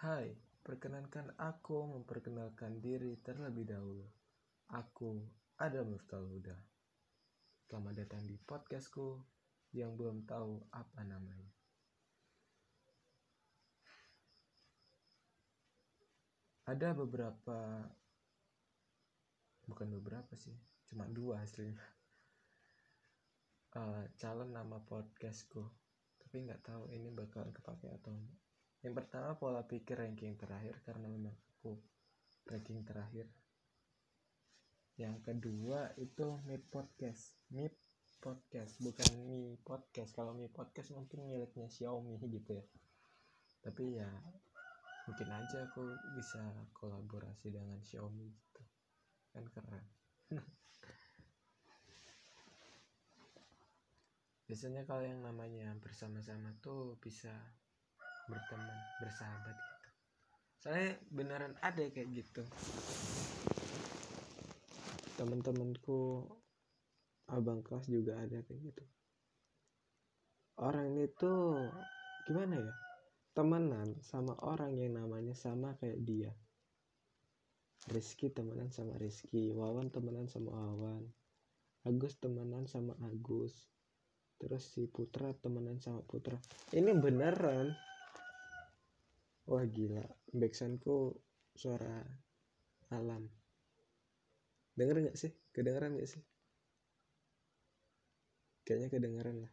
[0.00, 0.32] Hai,
[0.64, 4.08] perkenankan aku memperkenalkan diri terlebih dahulu.
[4.72, 5.28] Aku
[5.60, 6.56] Adam Miftal Huda.
[7.68, 9.20] Selamat datang di podcastku
[9.76, 11.52] yang belum tahu apa namanya.
[16.64, 17.84] Ada beberapa,
[19.68, 20.56] bukan beberapa sih,
[20.88, 21.76] cuma dua hasilnya.
[23.76, 25.60] Uh, calon nama podcastku,
[26.24, 28.49] tapi nggak tahu ini bakal kepake atau enggak.
[28.80, 31.76] Yang pertama pola pikir ranking terakhir karena memang aku
[32.48, 33.28] ranking terakhir.
[34.96, 37.68] Yang kedua itu Mi Podcast, Mi
[38.20, 40.16] Podcast bukan Mi Podcast.
[40.16, 42.64] Kalau Mi Podcast mungkin miliknya Xiaomi gitu ya.
[43.60, 44.08] Tapi ya
[45.08, 45.84] mungkin aja aku
[46.16, 46.40] bisa
[46.72, 48.62] kolaborasi dengan Xiaomi gitu.
[49.36, 49.84] Kan keren.
[54.50, 57.30] biasanya kalau yang namanya bersama-sama tuh bisa
[58.30, 59.88] berteman bersahabat gitu.
[60.62, 62.42] Soalnya beneran ada kayak gitu.
[65.18, 66.24] Teman-temanku
[67.28, 68.84] abang kelas juga ada kayak gitu.
[70.62, 71.32] Orang itu
[72.30, 72.74] gimana ya?
[73.34, 76.32] Temenan sama orang yang namanya sama kayak dia.
[77.90, 81.08] Rizky temenan sama Rizky Wawan temenan sama Wawan
[81.88, 83.56] Agus temenan sama Agus
[84.36, 86.36] terus si Putra temenan sama Putra.
[86.76, 87.72] Ini beneran
[89.46, 90.04] wah gila.
[90.34, 91.16] Backsoundku
[91.56, 92.04] suara
[92.90, 93.28] alam.
[94.74, 95.32] Denger nggak sih?
[95.52, 96.22] Kedengeran nggak sih?
[98.66, 99.52] Kayaknya kedengeran lah.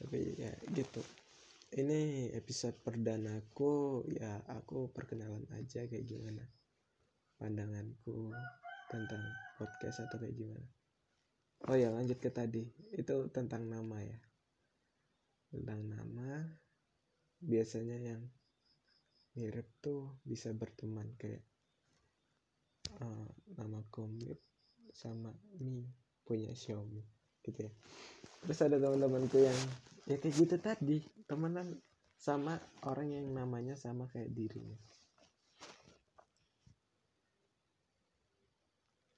[0.00, 1.02] Tapi ya gitu.
[1.74, 6.46] Ini episode perdanaku ya aku perkenalan aja kayak gimana
[7.34, 8.30] pandanganku
[8.86, 9.22] tentang
[9.58, 10.68] podcast atau kayak gimana.
[11.66, 12.62] Oh ya lanjut ke tadi.
[12.94, 14.20] Itu tentang nama ya.
[15.50, 16.46] Tentang nama
[17.44, 18.22] biasanya yang
[19.36, 21.42] mirip tuh bisa berteman kayak
[23.02, 23.28] uh,
[23.58, 24.40] nama komik
[24.94, 25.84] sama Mi
[26.24, 27.02] punya Xiaomi
[27.44, 27.72] gitu ya.
[28.46, 29.58] Terus ada teman-temanku yang
[30.08, 31.76] ya kayak gitu tadi temenan
[32.16, 32.56] sama
[32.88, 34.78] orang yang namanya sama kayak dirinya.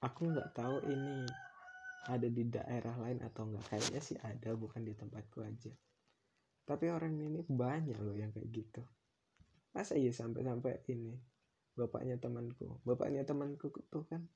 [0.03, 1.27] Aku nggak tahu ini
[2.07, 5.75] ada di daerah lain atau enggak kayaknya sih ada bukan di tempatku aja
[6.67, 8.83] tapi orang ini banyak loh yang kayak gitu.
[9.71, 11.15] Masa iya sampai-sampai ini
[11.79, 12.83] bapaknya temanku.
[12.83, 14.27] Bapaknya temanku tuh kan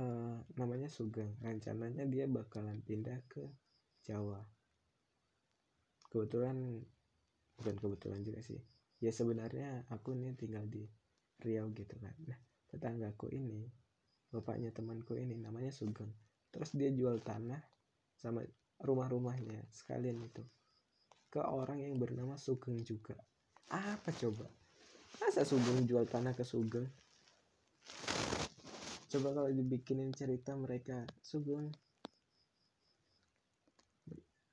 [0.00, 1.36] uh, namanya Sugeng.
[1.44, 3.44] Rencananya dia bakalan pindah ke
[4.08, 4.40] Jawa.
[6.08, 6.80] Kebetulan
[7.60, 8.64] bukan kebetulan juga sih.
[9.04, 10.88] Ya sebenarnya aku ini tinggal di
[11.44, 12.16] Riau gitu kan.
[12.24, 12.40] Nah
[12.72, 13.68] tetanggaku ini
[14.32, 16.08] bapaknya temanku ini namanya Sugeng.
[16.48, 17.60] Terus dia jual tanah
[18.16, 18.40] sama
[18.80, 20.40] rumah-rumahnya sekalian itu
[21.28, 23.16] ke orang yang bernama Sugeng juga.
[23.68, 24.48] Apa coba?
[25.20, 26.88] Masa Sugeng jual tanah ke Sugeng?
[29.08, 31.04] Coba kalau dibikinin cerita mereka.
[31.24, 31.72] Sugeng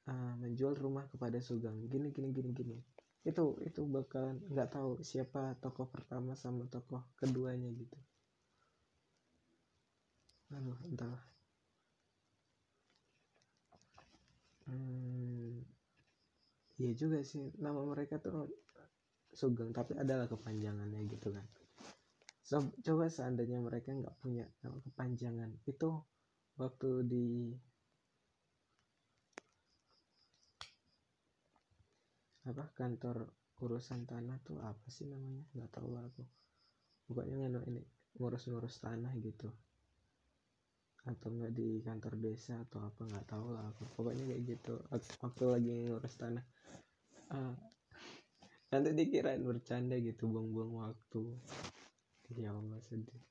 [0.08, 1.88] uh, menjual rumah kepada Sugeng.
[1.92, 2.78] Gini gini gini gini.
[3.26, 7.98] Itu itu bakalan nggak tahu siapa tokoh pertama sama tokoh keduanya gitu.
[10.54, 11.24] Aduh entahlah.
[14.66, 15.25] Hmm,
[16.80, 18.52] iya juga sih nama mereka tuh
[19.36, 21.44] Sugeng tapi adalah kepanjangannya gitu kan.
[22.40, 25.60] So, coba seandainya mereka nggak punya nama kepanjangan.
[25.68, 26.08] Itu
[26.56, 27.28] waktu di
[32.46, 33.28] apa kantor
[33.60, 35.44] urusan tanah tuh apa sih namanya?
[35.52, 36.24] Nggak tahu aku.
[37.12, 37.84] Pokoknya ini
[38.16, 39.52] ngurus-ngurus tanah gitu
[41.06, 43.84] atau enggak di kantor desa atau apa nggak tahu lah aku.
[43.98, 44.74] Pokoknya kayak gitu.
[45.22, 46.46] Waktu lagi ngurus tanah.
[47.30, 47.54] Uh,
[48.74, 51.24] nanti dikirain bercanda gitu buang-buang waktu.
[52.34, 53.22] Ya Allah sedih.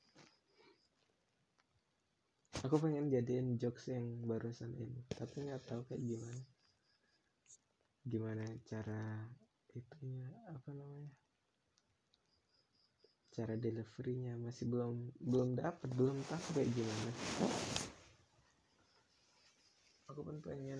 [2.65, 6.43] Aku pengen jadiin jokes yang barusan ini tapi nggak tahu kayak gimana.
[8.07, 9.27] Gimana cara
[9.75, 11.24] itunya apa namanya
[13.35, 17.11] cara deliverynya masih belum belum dapat belum tahu kayak gimana.
[20.15, 20.79] Aku pun pengen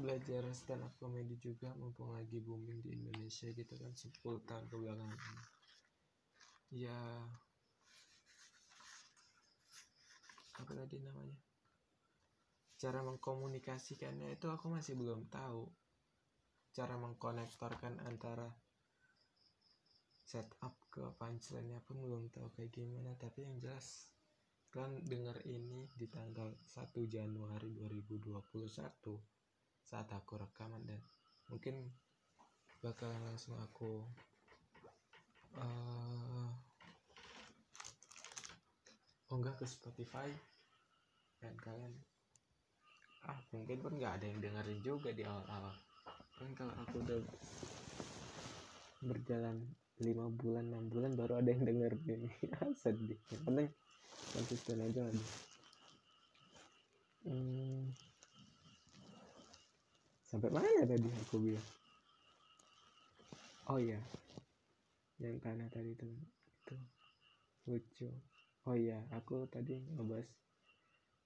[0.00, 4.74] belajar stand up comedy juga mumpung lagi booming di Indonesia gitu kan 10 tahun ke
[4.80, 5.12] belakang
[6.74, 6.98] ya
[10.58, 11.38] apa tadi namanya?
[12.80, 15.68] Cara mengkomunikasikannya itu aku masih belum tahu.
[16.74, 18.50] Cara mengkonektorkan antara
[20.24, 23.12] setup ke punchline-nya pun belum tahu kayak gimana.
[23.20, 24.08] Tapi yang jelas
[24.74, 28.42] kan dengar ini di tanggal 1 Januari 2021
[29.84, 30.98] saat aku rekaman dan
[31.46, 31.92] mungkin
[32.82, 34.02] bakalan langsung aku
[35.60, 36.48] uh,
[39.30, 40.26] unggah ke Spotify
[41.38, 41.94] dan kalian
[43.24, 45.76] ah mungkin pun nggak ada yang dengerin juga di awal-awal.
[46.34, 47.20] Kan kalau aku udah
[49.04, 49.64] berjalan
[50.02, 52.30] lima bulan enam bulan baru ada yang denger ini
[52.82, 53.18] sedih.
[53.30, 53.68] Yang penting
[54.34, 55.28] konsisten aja lah.
[57.24, 57.88] Hmm.
[60.28, 61.68] sampai mana tadi aku bilang?
[63.70, 64.02] Oh iya.
[65.22, 66.04] Yang tanah tadi itu.
[66.10, 66.76] Itu.
[67.70, 68.10] Lucu.
[68.66, 70.26] Oh iya aku tadi ngebahas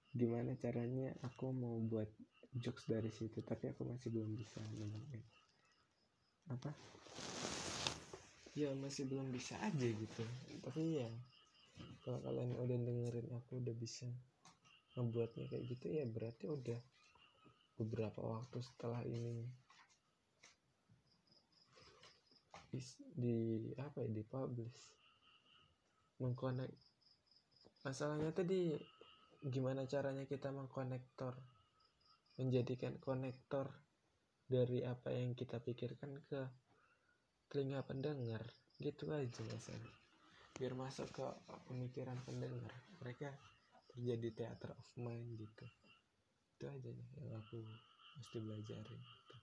[0.09, 2.09] gimana caranya aku mau buat
[2.57, 5.21] jokes dari situ tapi aku masih belum bisa nemuin
[6.49, 6.73] apa
[8.59, 10.23] ya masih belum bisa aja gitu.
[10.65, 11.09] Tapi ya
[12.03, 14.07] kalau kalian udah dengerin aku udah bisa
[14.99, 16.79] ngebuatnya kayak gitu ya berarti udah
[17.79, 19.47] beberapa waktu setelah ini
[23.15, 24.79] di apa ya di publish
[26.19, 26.69] mengkonek
[27.81, 28.75] masalahnya tadi
[29.39, 31.33] gimana caranya kita mengkonektor
[32.35, 33.71] menjadikan konektor
[34.45, 36.41] dari apa yang kita pikirkan ke
[37.49, 38.45] telinga pendengar.
[38.79, 39.91] Gitu aja masalah
[40.59, 41.25] biar masuk ke
[41.71, 42.73] pemikiran pendengar.
[42.99, 43.31] Mereka
[43.95, 45.65] terjadi theater of mind gitu.
[46.55, 46.91] Itu aja
[47.23, 47.63] yang aku
[48.19, 49.35] mesti belajarin gitu.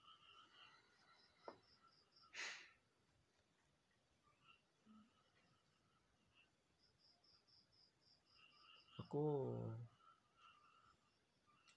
[9.06, 9.22] aku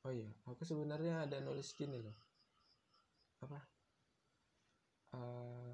[0.02, 2.18] oh iya aku sebenarnya ada nulis gini loh.
[3.46, 3.60] Apa?
[5.14, 5.69] Uh,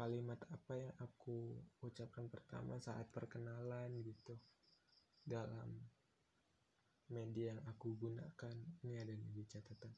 [0.00, 4.32] kalimat apa yang aku ucapkan pertama saat perkenalan gitu
[5.20, 5.76] dalam
[7.12, 9.92] media yang aku gunakan ini ada nih di catatan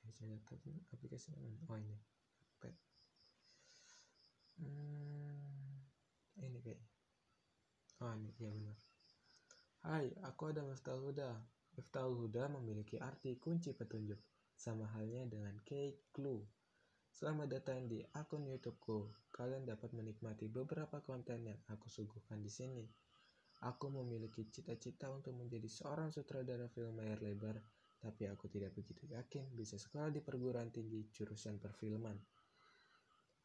[0.00, 0.40] catatan
[0.96, 2.00] aplikasi mana oh ini
[2.56, 2.72] pet
[4.56, 5.84] hmm,
[6.40, 6.88] ini kayaknya
[7.98, 8.78] Oh ini ya benar.
[9.82, 11.34] Hai, aku ada Miftahul Huda.
[11.74, 14.22] Miftahul Huda memiliki arti kunci petunjuk,
[14.54, 16.46] sama halnya dengan key clue.
[17.18, 19.10] Selamat datang di akun YouTubeku.
[19.34, 22.86] Kalian dapat menikmati beberapa konten yang aku suguhkan di sini.
[23.66, 27.58] Aku memiliki cita-cita untuk menjadi seorang sutradara film layar lebar,
[27.98, 32.14] tapi aku tidak begitu yakin bisa sekolah di perguruan tinggi jurusan perfilman.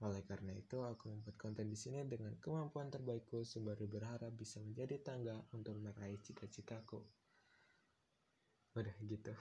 [0.05, 5.01] Oleh karena itu, aku membuat konten di sini dengan kemampuan terbaikku sembari berharap bisa menjadi
[5.01, 7.01] tangga untuk meraih cita-citaku.
[8.77, 9.33] Udah gitu.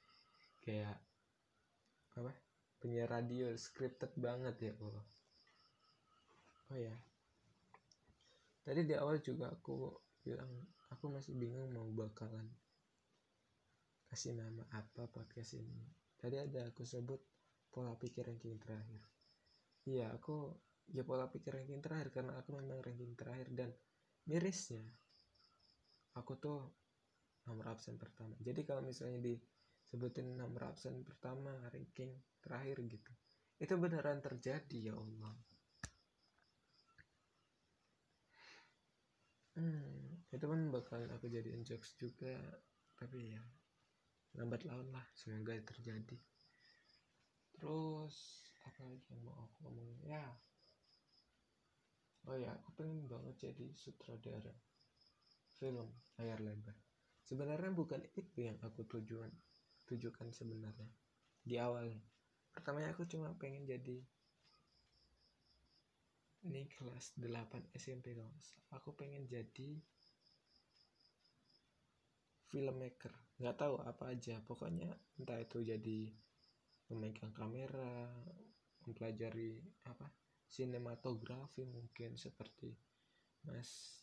[0.64, 0.96] Kayak
[2.16, 2.32] apa?
[2.80, 5.06] Penyiar radio scripted banget ya Allah.
[6.72, 6.96] Oh ya.
[8.64, 9.92] Tadi di awal juga aku
[10.24, 10.48] bilang
[10.88, 12.48] aku masih bingung mau bakalan
[14.10, 15.84] kasih nama apa podcast ini.
[16.18, 17.20] Tadi ada aku sebut
[17.70, 19.00] pola pikir ranking terakhir
[19.86, 20.50] iya aku
[20.90, 23.70] ya pola pikir ranking terakhir karena aku memang ranking terakhir dan
[24.26, 24.82] mirisnya
[26.18, 26.58] aku tuh
[27.46, 29.22] nomor absen pertama jadi kalau misalnya
[29.90, 33.10] disebutin nomor absen pertama ranking terakhir gitu.
[33.58, 35.34] Itu beneran terjadi ya Allah.
[39.58, 42.38] Hmm, itu kan bakal aku jadiin jokes juga
[42.94, 43.42] tapi ya
[44.38, 46.14] lambat laun lah semoga terjadi.
[47.58, 50.22] Terus apa lagi yang mau aku ngomong ya.
[52.30, 54.54] Oh ya aku pengen banget jadi sutradara
[55.58, 56.78] film layar lebar.
[57.26, 59.34] Sebenarnya bukan itu yang aku tujuan
[59.90, 60.90] tujukan sebenarnya.
[61.42, 61.98] Di awalnya
[62.50, 63.98] pertamanya aku cuma pengen jadi
[66.40, 68.32] ini kelas 8 SMP kalau
[68.72, 69.76] aku pengen jadi
[72.48, 73.12] filmmaker.
[73.36, 74.40] Nggak tahu apa aja.
[74.40, 74.88] Pokoknya
[75.20, 76.08] entah itu jadi
[76.90, 78.10] memegang kamera
[78.82, 80.10] mempelajari apa
[80.50, 82.74] sinematografi mungkin seperti
[83.46, 84.02] Mas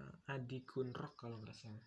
[0.00, 1.84] uh, Adi Kunrok kalau nggak salah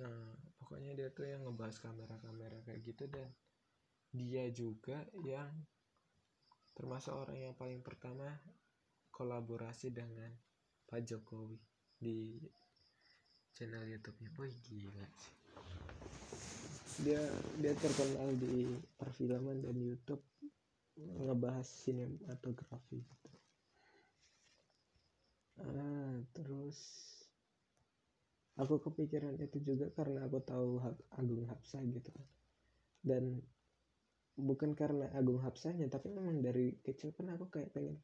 [0.00, 3.28] nah pokoknya dia tuh yang ngebahas kamera-kamera kayak gitu dan
[4.10, 5.52] dia juga yang
[6.74, 8.40] termasuk orang yang paling pertama
[9.12, 10.32] kolaborasi dengan
[10.88, 11.60] Pak Jokowi
[12.00, 12.40] di
[13.52, 14.32] channel YouTube-nya.
[14.40, 15.40] Wih gila sih
[17.00, 17.22] dia
[17.56, 18.68] dia terkenal di
[19.00, 20.20] perfilman dan YouTube
[21.00, 23.30] ngebahas sinematografi gitu.
[25.60, 26.76] Ah, terus
[28.60, 30.78] aku kepikiran itu juga karena aku tahu
[31.16, 32.28] Agung Hapsah gitu kan.
[33.00, 33.40] Dan
[34.36, 37.96] bukan karena Agung Hapsahnya tapi memang dari kecil kan aku kayak pengen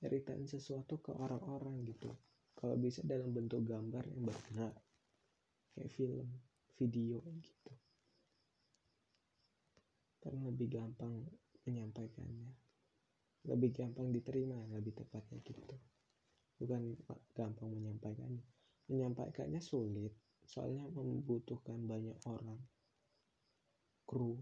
[0.00, 2.16] ceritain sesuatu ke orang-orang gitu.
[2.56, 4.74] Kalau bisa dalam bentuk gambar yang bergerak
[5.76, 6.28] kayak film,
[6.80, 7.72] video gitu
[10.20, 11.24] kan lebih gampang
[11.64, 12.52] menyampaikannya
[13.48, 15.76] lebih gampang diterima lebih tepatnya gitu
[16.60, 16.92] bukan
[17.32, 18.44] gampang menyampaikannya
[18.90, 20.10] menyampaikannya sulit
[20.42, 22.58] soalnya membutuhkan banyak orang
[24.02, 24.34] kru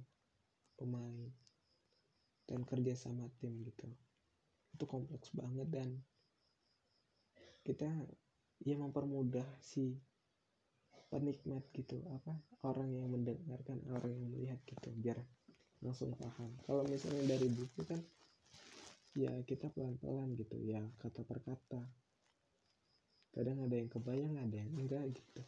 [0.80, 1.28] pemain
[2.48, 3.84] dan kerja sama tim gitu.
[4.72, 6.00] Itu kompleks banget dan
[7.60, 7.92] kita
[8.64, 10.00] ya mempermudah si
[11.12, 12.32] penikmat gitu apa
[12.64, 15.20] orang yang mendengarkan orang yang melihat gitu biar
[15.84, 16.56] langsung paham.
[16.64, 18.00] Kalau misalnya dari buku kan
[19.12, 21.82] ya kita pelan-pelan gitu ya kata per kata
[23.32, 25.42] kadang ada yang kebayang ada yang enggak gitu.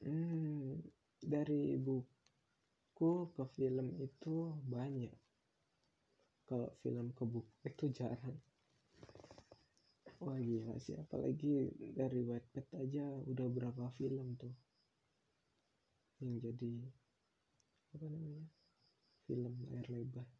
[0.00, 0.80] Hmm,
[1.20, 5.12] dari buku ke film itu banyak.
[6.48, 8.40] Kalau film ke buku itu jarang.
[10.20, 10.96] Wah gila sih.
[10.96, 14.52] Apalagi dari Wattpad aja udah berapa film tuh.
[16.20, 16.74] Yang jadi
[17.90, 18.44] apa namanya
[19.26, 20.39] film layar lebar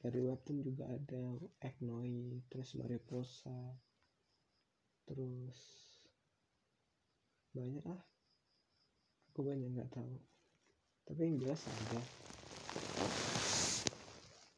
[0.00, 3.76] dari webtoon juga ada Eknoi terus Mariposa
[5.04, 5.58] terus
[7.52, 8.00] banyak ah
[9.30, 10.14] aku banyak nggak tahu.
[11.08, 12.00] Tapi yang jelas ada.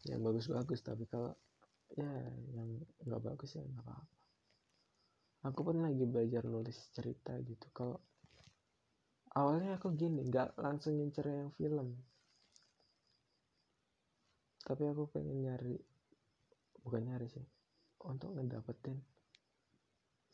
[0.09, 1.33] Yang bagus-bagus tapi kalau
[1.95, 2.09] ya
[2.57, 4.17] yang nggak bagus ya nggak apa-apa.
[5.43, 7.67] Aku pun lagi belajar nulis cerita gitu.
[7.71, 7.97] Kalau
[9.39, 11.97] awalnya aku gini nggak langsung ngincer yang film
[14.63, 15.77] tapi aku pengen nyari
[16.83, 17.47] bukan nyari sih
[18.03, 18.99] untuk ngedapetin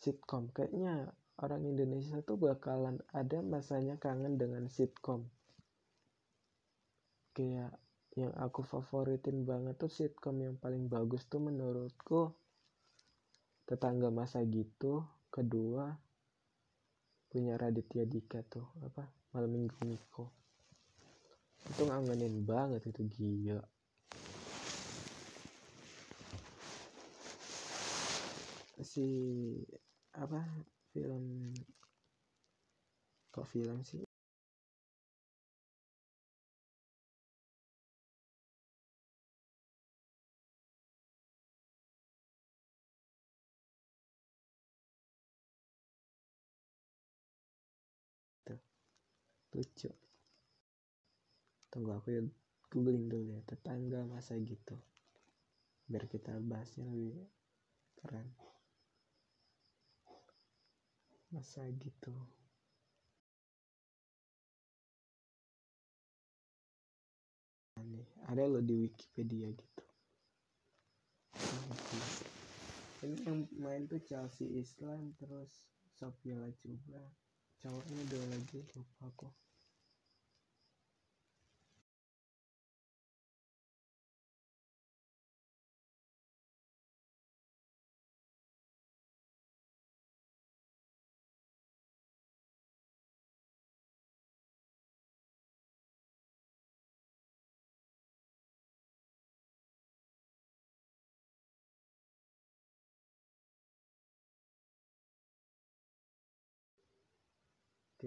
[0.01, 5.29] sitkom kayaknya orang Indonesia tuh bakalan ada masanya kangen dengan sitkom
[7.37, 7.73] kayak
[8.17, 12.35] yang aku favoritin banget tuh sitkom yang paling bagus tuh menurutku
[13.69, 15.93] tetangga masa gitu kedua
[17.29, 19.05] punya Raditya Dika tuh apa
[19.37, 20.33] malam minggu Miko.
[21.69, 23.61] Itu ngangenin banget itu gila
[28.85, 29.07] si
[30.15, 30.43] apa
[30.93, 31.55] film
[33.35, 34.09] kok film sih?
[49.59, 49.91] Lucu.
[51.67, 52.23] Tunggu aku ya
[52.71, 54.79] googling dulu ya tetangga masa gitu.
[55.91, 57.27] Biar kita bahasnya lebih
[57.99, 58.29] keren
[61.29, 62.13] masa gitu.
[67.89, 69.85] Nih ada lo di Wikipedia gitu.
[72.99, 77.01] Ini yang main tuh Chelsea Islam terus Sophia Lajuba
[77.59, 79.29] cowoknya dua lagi lupa aku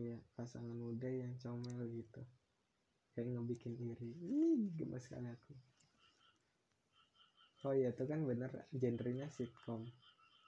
[0.01, 2.25] kayak pasangan muda yang comel gitu.
[3.13, 4.10] Kayak ngebikin iri.
[4.17, 5.53] Ih, gemes sekali aku.
[7.70, 9.86] Oh iya itu kan bener genrenya sitcom.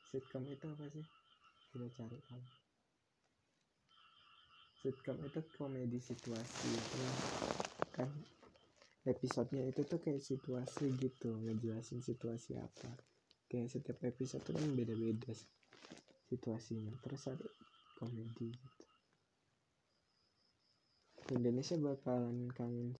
[0.10, 1.06] Sitcom itu apa sih?
[1.70, 2.42] Kita cari kan
[4.82, 7.16] sitcom itu komedi situasi nah,
[7.94, 8.10] kan
[9.06, 12.90] episodenya itu tuh kayak situasi gitu ngejelasin situasi apa.
[13.46, 15.30] Kayak setiap episode tuh kan beda-beda
[16.26, 16.98] situasinya.
[17.06, 17.46] Terus ada
[17.94, 18.83] komedi gitu
[21.32, 22.98] Indonesia bakalan kangen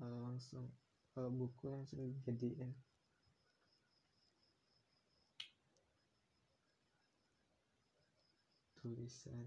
[0.00, 0.66] uh, langsung
[1.16, 2.72] uh, buku langsung jadiin
[8.80, 9.44] tulisan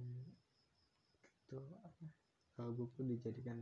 [1.26, 2.06] itu apa?
[2.54, 3.58] Kalau buku dijadikan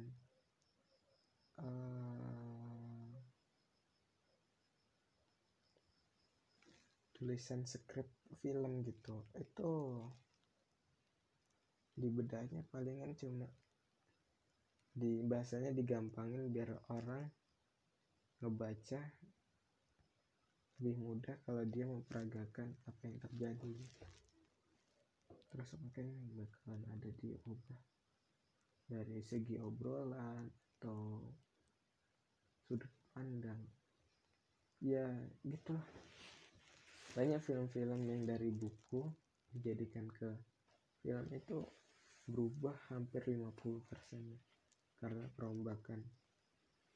[1.64, 3.16] uh,
[7.16, 8.12] tulisan skrip
[8.44, 9.24] film gitu.
[9.40, 9.72] Itu
[11.92, 13.48] di bedanya palingan cuma
[14.92, 17.24] di bahasanya digampangin biar orang
[18.44, 19.00] ngebaca
[20.82, 23.76] lebih mudah kalau dia memperagakan apa yang terjadi.
[25.54, 27.80] Terus mungkin bakalan ada diubah
[28.90, 31.22] dari segi obrolan atau
[32.66, 33.62] sudut pandang.
[34.82, 35.06] Ya
[35.46, 35.78] gitu
[37.14, 39.06] banyak film-film yang dari buku
[39.52, 40.32] dijadikan ke
[41.04, 41.62] film itu
[42.26, 44.51] berubah hampir 50%
[45.02, 46.00] karena perombakan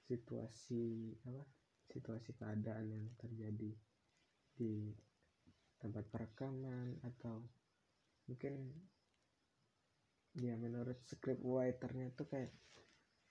[0.05, 1.41] situasi apa
[1.89, 3.73] situasi keadaan yang terjadi
[4.53, 4.93] di
[5.81, 7.41] tempat perekaman atau
[8.29, 8.69] mungkin
[10.37, 12.53] ya menurut script writernya tuh kayak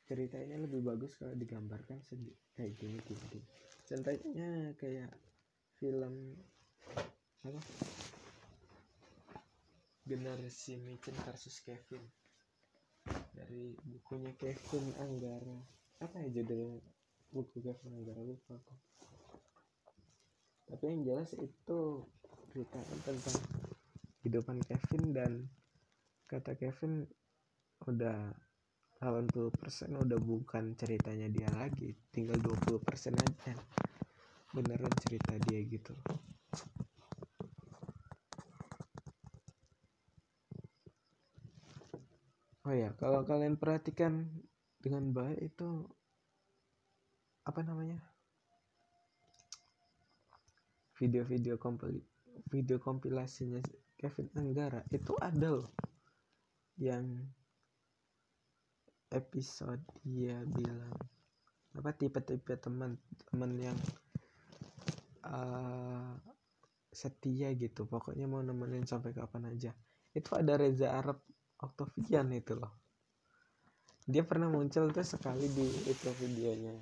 [0.04, 2.02] ceritanya lebih bagus kalau digambarkan
[2.59, 3.40] kayak gini gini
[3.87, 5.11] contohnya kayak
[5.78, 6.35] film
[7.45, 7.61] apa?
[10.04, 12.24] Generasi micin versus Kevin
[13.35, 15.59] dari bukunya Kevin Anggara.
[16.01, 16.81] Apa ya judul
[17.31, 18.75] buku Kevin Anggara lupa aku.
[20.65, 21.81] Tapi yang jelas itu
[22.55, 23.39] ceritakan tentang
[24.23, 25.33] kehidupan Kevin dan
[26.25, 27.05] kata Kevin
[27.85, 28.33] udah
[29.05, 31.93] 80% udah bukan ceritanya dia lagi.
[32.09, 32.81] Tinggal 20%
[33.13, 33.55] aja.
[34.55, 35.93] Beneran cerita dia gitu
[42.64, 44.29] oh ya kalau kalian perhatikan
[44.81, 45.88] dengan baik itu
[47.44, 48.00] apa namanya?
[50.96, 52.00] Video-video kompil
[52.48, 53.61] video kompilasinya
[54.00, 55.72] Kevin Anggara itu ada loh.
[56.81, 57.29] Yang
[59.12, 60.92] episode dia bilang
[61.74, 63.79] apa tipe-tipe teman-teman yang
[65.24, 66.16] uh,
[66.92, 67.85] setia gitu.
[67.85, 69.72] Pokoknya mau nemenin sampai kapan aja.
[70.14, 71.20] Itu ada Reza Arab
[71.64, 72.72] Octavian itu loh.
[74.05, 76.77] Dia pernah muncul tuh sekali di itu videonya.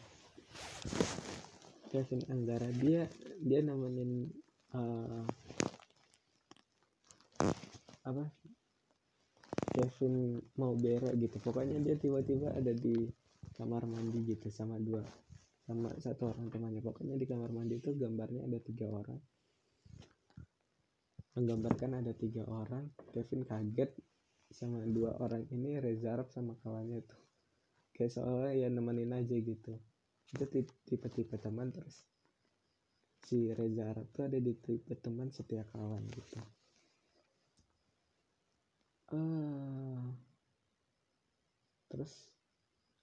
[1.86, 2.66] Kevin Anggara.
[2.74, 3.06] Dia
[3.38, 4.26] dia nemenin
[4.74, 5.22] uh,
[8.02, 8.24] apa?
[9.72, 11.38] Kevin mau berak gitu.
[11.38, 13.06] Pokoknya dia tiba-tiba ada di
[13.54, 15.06] kamar mandi gitu sama dua
[15.62, 16.82] sama satu orang temannya.
[16.82, 19.20] Pokoknya di kamar mandi itu gambarnya ada tiga orang.
[21.38, 22.90] Menggambarkan ada tiga orang.
[23.14, 23.94] Kevin kaget
[24.52, 27.22] sama dua orang ini Reza Arab sama kawannya tuh.
[27.92, 29.76] Kayak soalnya ya nemenin aja gitu.
[30.32, 30.44] Itu
[30.88, 32.04] tipe-tipe teman terus.
[33.22, 36.40] Si Reza Arab tuh ada di tipe teman setia kawan gitu.
[39.12, 40.08] Uh,
[41.92, 42.32] terus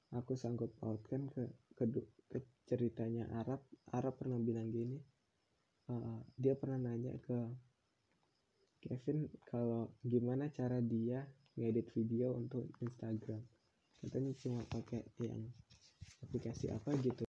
[0.09, 1.45] aku sanggup pautkan ke,
[1.77, 1.85] ke
[2.29, 3.61] ke ceritanya Arab.
[3.93, 4.97] Arab pernah bilang gini
[5.89, 7.37] uh, dia pernah nanya ke
[8.79, 13.41] Kevin kalau gimana cara dia ngedit video untuk Instagram.
[14.01, 15.41] Katanya cuma pakai yang
[16.25, 17.28] aplikasi apa gitu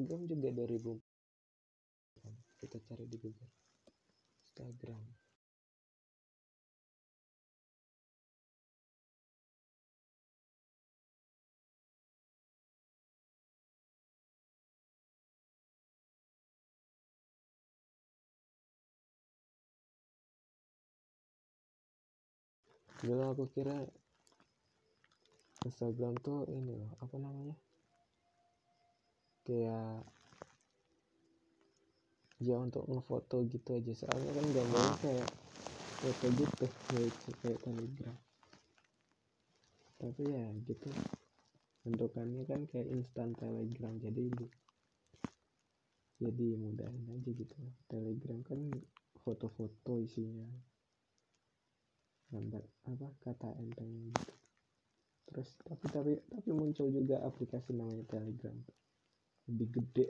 [0.00, 0.96] Instagram juga 2000
[2.56, 3.52] kita cari di Google.
[4.48, 5.04] Instagram.
[23.00, 23.76] Dulu aku kira
[25.64, 27.56] Instagram tuh ini loh apa namanya
[29.44, 30.04] kayak
[32.40, 33.92] ya untuk ngefoto gitu aja.
[33.92, 35.28] Soalnya kan gambarnya kayak
[36.00, 37.12] foto gitu kayak
[37.44, 38.16] kayak telegram.
[40.00, 40.88] Tapi ya gitu.
[41.84, 44.24] Bentukannya kan kayak instan telegram jadi
[46.20, 47.56] jadi mudahin aja gitu.
[47.88, 48.60] Telegram kan
[49.20, 50.48] foto-foto isinya.
[52.32, 54.32] Gambar apa kata enteng gitu.
[55.28, 58.56] Terus tapi tapi tapi muncul juga aplikasi namanya telegram
[59.50, 60.06] lebih gede.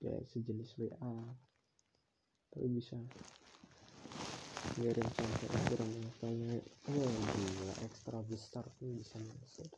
[0.00, 1.14] Kayak sejenis WA
[2.52, 3.00] tapi bisa
[4.76, 5.88] ngirim sampai ukuran
[6.20, 6.52] filenya
[6.92, 9.68] oh gila ekstra besar pun bisa masuk.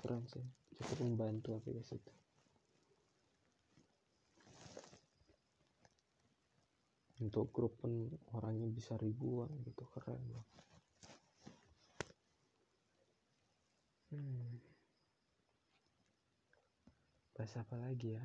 [0.00, 0.44] Keren sih
[0.76, 2.14] cukup membantu aplikasi itu.
[7.18, 10.46] Untuk grup pun orangnya bisa ribuan gitu keren loh.
[14.08, 14.47] Hmm.
[17.38, 18.24] Bahas apa lagi ya?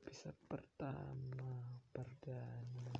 [0.00, 1.52] Episode pertama
[1.92, 2.96] perdana.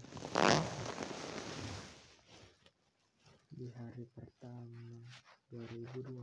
[3.48, 5.08] Di hari pertama
[5.48, 6.20] 2021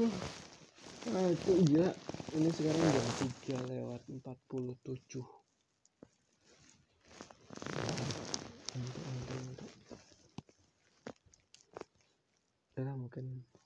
[0.00, 0.12] huh.
[1.12, 1.92] ah itu iya
[2.32, 5.41] ini sekarang jam 3 lewat 47
[12.82, 13.51] untuk untuk untuk ya mungkin